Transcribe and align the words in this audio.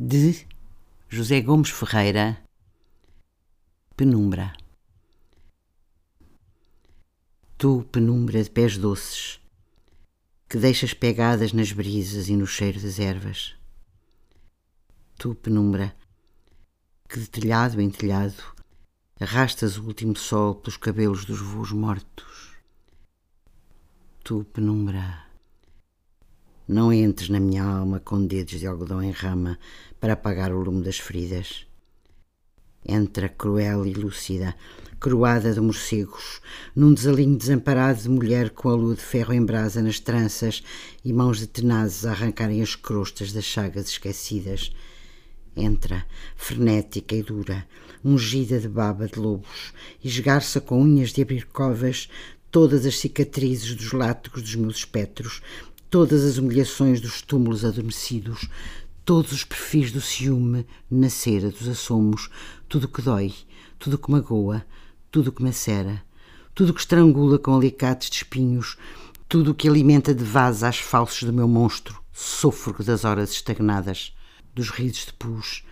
de 0.00 0.46
José 1.10 1.40
Gomes 1.40 1.70
Ferreira, 1.70 2.40
Penumbra. 3.96 4.52
Tu, 7.56 7.82
penumbra 7.90 8.40
de 8.44 8.48
pés 8.48 8.78
doces, 8.78 9.40
que 10.48 10.56
deixas 10.56 10.94
pegadas 10.94 11.52
nas 11.52 11.72
brisas 11.72 12.28
e 12.28 12.36
no 12.36 12.46
cheiro 12.46 12.80
das 12.80 13.00
ervas. 13.00 13.56
Tu, 15.16 15.34
penumbra, 15.34 15.96
que 17.08 17.18
de 17.18 17.28
telhado 17.28 17.80
em 17.80 17.90
telhado 17.90 18.54
arrastas 19.18 19.78
o 19.78 19.84
último 19.84 20.16
sol 20.16 20.54
pelos 20.54 20.76
cabelos 20.76 21.24
dos 21.24 21.40
voos 21.40 21.72
mortos. 21.72 22.56
Tu, 24.22 24.44
penumbra 24.44 25.27
não 26.68 26.92
entres 26.92 27.30
na 27.30 27.40
minha 27.40 27.64
alma 27.64 27.98
com 27.98 28.26
dedos 28.26 28.60
de 28.60 28.66
algodão 28.66 29.02
em 29.02 29.10
rama 29.10 29.58
para 29.98 30.12
apagar 30.12 30.52
o 30.52 30.60
lume 30.60 30.84
das 30.84 30.98
feridas. 30.98 31.66
Entra 32.86 33.26
cruel 33.26 33.86
e 33.86 33.94
lúcida, 33.94 34.54
coroada 35.00 35.52
de 35.52 35.60
morcegos, 35.60 36.40
num 36.76 36.92
desalinho 36.92 37.38
desamparado 37.38 38.02
de 38.02 38.10
mulher 38.10 38.50
com 38.50 38.68
a 38.68 38.74
lua 38.74 38.94
de 38.94 39.00
ferro 39.00 39.32
em 39.32 39.42
brasa 39.42 39.80
nas 39.80 39.98
tranças 39.98 40.62
e 41.02 41.10
mãos 41.10 41.38
de 41.38 41.46
tenazes 41.46 42.04
a 42.04 42.10
arrancarem 42.10 42.60
as 42.60 42.74
crostas 42.74 43.32
das 43.32 43.44
chagas 43.44 43.88
esquecidas. 43.88 44.70
Entra, 45.56 46.04
frenética 46.36 47.16
e 47.16 47.22
dura, 47.22 47.66
ungida 48.04 48.60
de 48.60 48.68
baba 48.68 49.06
de 49.06 49.18
lobos, 49.18 49.72
e 50.04 50.08
esgarça 50.08 50.60
com 50.60 50.82
unhas 50.82 51.12
de 51.12 51.22
abrir 51.22 51.46
covas 51.46 52.08
todas 52.50 52.86
as 52.86 52.98
cicatrizes 52.98 53.74
dos 53.74 53.92
látigos 53.92 54.42
dos 54.42 54.54
meus 54.54 54.76
espectros, 54.76 55.42
todas 55.90 56.24
as 56.24 56.36
humilhações 56.38 57.00
dos 57.00 57.22
túmulos 57.22 57.64
adormecidos, 57.64 58.48
todos 59.04 59.32
os 59.32 59.44
perfis 59.44 59.90
do 59.90 60.00
ciúme 60.00 60.66
na 60.90 61.08
cera 61.08 61.50
dos 61.50 61.66
assomos, 61.66 62.28
tudo 62.68 62.88
que 62.88 63.00
dói, 63.00 63.34
tudo 63.78 63.98
que 63.98 64.10
magoa, 64.10 64.64
tudo 65.10 65.32
que 65.32 65.42
macera, 65.42 66.02
tudo 66.54 66.74
que 66.74 66.80
estrangula 66.80 67.38
com 67.38 67.56
alicates 67.56 68.10
de 68.10 68.16
espinhos, 68.16 68.76
tudo 69.28 69.52
o 69.52 69.54
que 69.54 69.68
alimenta 69.68 70.14
de 70.14 70.24
vaza 70.24 70.68
as 70.68 70.78
falsos 70.78 71.22
do 71.22 71.32
meu 71.32 71.48
monstro, 71.48 71.98
sôfrego 72.12 72.84
das 72.84 73.04
horas 73.04 73.30
estagnadas, 73.30 74.14
dos 74.54 74.70
risos 74.70 75.06
de 75.06 75.12
pus, 75.14 75.64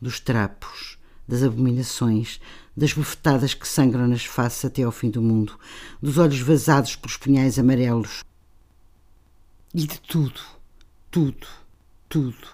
dos 0.00 0.20
trapos, 0.20 0.96
das 1.26 1.42
abominações, 1.42 2.40
das 2.74 2.92
bufetadas 2.92 3.52
que 3.52 3.68
sangram 3.68 4.06
nas 4.06 4.24
faces 4.24 4.64
até 4.64 4.82
ao 4.82 4.92
fim 4.92 5.10
do 5.10 5.20
mundo, 5.20 5.58
dos 6.00 6.16
olhos 6.16 6.40
vazados 6.40 6.96
pelos 6.96 7.16
punhais 7.16 7.58
amarelos, 7.58 8.22
e 9.74 9.86
de 9.86 10.00
tudo, 10.00 10.40
tudo, 11.10 11.46
tudo, 12.08 12.48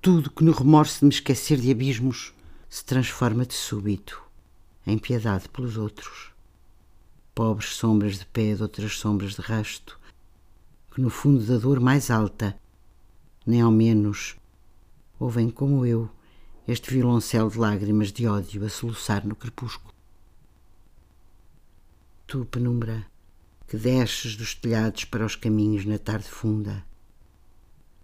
tudo 0.00 0.30
que 0.30 0.44
no 0.44 0.52
remorso 0.52 1.00
de 1.00 1.06
me 1.06 1.10
esquecer 1.10 1.60
de 1.60 1.70
abismos 1.70 2.32
se 2.68 2.84
transforma 2.84 3.44
de 3.44 3.54
súbito 3.54 4.22
em 4.86 4.96
piedade 4.96 5.48
pelos 5.48 5.76
outros. 5.76 6.32
Pobres 7.34 7.70
sombras 7.70 8.18
de 8.18 8.26
pé 8.26 8.54
de 8.54 8.62
outras 8.62 8.96
sombras 8.98 9.34
de 9.34 9.40
rasto, 9.40 9.98
que 10.92 11.00
no 11.00 11.10
fundo 11.10 11.44
da 11.44 11.58
dor 11.58 11.80
mais 11.80 12.08
alta, 12.08 12.56
nem 13.44 13.60
ao 13.60 13.72
menos, 13.72 14.36
ouvem 15.18 15.50
como 15.50 15.84
eu 15.84 16.08
este 16.68 16.94
violoncelo 16.94 17.50
de 17.50 17.58
lágrimas 17.58 18.12
de 18.12 18.28
ódio 18.28 18.64
a 18.64 18.68
soluçar 18.68 19.26
no 19.26 19.34
crepúsculo. 19.34 19.92
Tu, 22.26 22.44
penumbra, 22.46 23.06
que 23.66 23.76
desces 23.76 24.36
dos 24.36 24.54
telhados 24.54 25.04
para 25.04 25.24
os 25.24 25.36
caminhos 25.36 25.84
na 25.84 25.98
tarde 25.98 26.28
funda, 26.28 26.84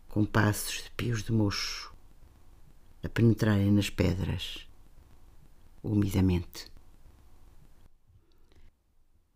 com 0.08 0.24
passos 0.24 0.82
de 0.82 0.90
pios 0.90 1.22
de 1.22 1.32
mocho 1.32 1.94
a 3.02 3.08
penetrarem 3.08 3.70
nas 3.70 3.88
pedras, 3.88 4.66
umidamente. 5.82 6.66